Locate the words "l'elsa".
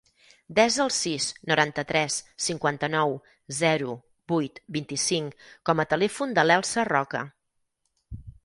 6.51-6.91